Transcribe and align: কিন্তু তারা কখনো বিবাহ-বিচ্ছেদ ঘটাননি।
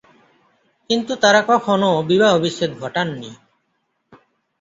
কিন্তু 0.89 1.13
তারা 1.15 1.41
কখনো 1.51 1.89
বিবাহ-বিচ্ছেদ 2.09 2.71
ঘটাননি। 2.79 3.31